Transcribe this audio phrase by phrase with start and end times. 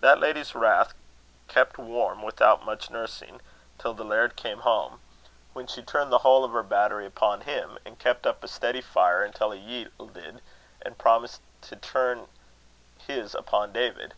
[0.00, 0.94] That lady's wrath
[1.46, 3.40] kept warm without much nursing,
[3.78, 4.98] till the laird came home;
[5.52, 8.80] when she turned the whole of her battery upon him, and kept up a steady
[8.80, 10.42] fire until he yielded,
[10.82, 12.26] and promised to turn
[13.06, 14.14] his upon David.